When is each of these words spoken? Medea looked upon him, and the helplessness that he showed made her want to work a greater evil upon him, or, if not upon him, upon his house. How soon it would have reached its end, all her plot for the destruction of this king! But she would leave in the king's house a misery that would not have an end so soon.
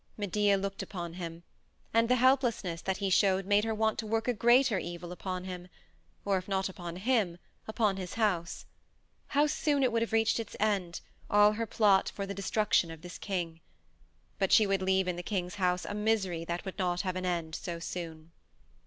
Medea 0.17 0.57
looked 0.57 0.81
upon 0.81 1.13
him, 1.13 1.43
and 1.93 2.09
the 2.09 2.15
helplessness 2.15 2.81
that 2.81 2.97
he 2.97 3.09
showed 3.11 3.45
made 3.45 3.63
her 3.63 3.75
want 3.75 3.99
to 3.99 4.07
work 4.07 4.27
a 4.27 4.33
greater 4.33 4.79
evil 4.79 5.11
upon 5.11 5.43
him, 5.43 5.67
or, 6.25 6.39
if 6.39 6.47
not 6.47 6.67
upon 6.67 6.95
him, 6.95 7.37
upon 7.67 7.97
his 7.97 8.15
house. 8.15 8.65
How 9.27 9.45
soon 9.45 9.83
it 9.83 9.91
would 9.91 10.01
have 10.01 10.11
reached 10.11 10.39
its 10.39 10.55
end, 10.59 11.01
all 11.29 11.51
her 11.51 11.67
plot 11.67 12.09
for 12.09 12.25
the 12.25 12.33
destruction 12.33 12.89
of 12.89 13.03
this 13.03 13.19
king! 13.19 13.61
But 14.39 14.51
she 14.51 14.65
would 14.65 14.81
leave 14.81 15.07
in 15.07 15.17
the 15.17 15.21
king's 15.21 15.53
house 15.61 15.85
a 15.85 15.93
misery 15.93 16.45
that 16.45 16.65
would 16.65 16.79
not 16.79 17.01
have 17.01 17.15
an 17.15 17.27
end 17.27 17.53
so 17.53 17.77
soon. 17.77 18.31